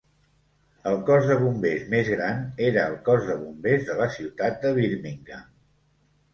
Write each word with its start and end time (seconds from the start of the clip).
El 0.91 0.95
cos 1.09 1.27
de 1.31 1.35
bombers 1.43 1.83
més 1.91 2.09
gran 2.15 2.41
era 2.69 2.87
el 2.93 2.97
Cos 3.11 3.29
de 3.29 3.37
Bombers 3.45 3.87
de 3.93 4.01
la 4.03 4.11
ciutat 4.19 4.61
de 4.67 4.75
Birmingham. 4.83 5.49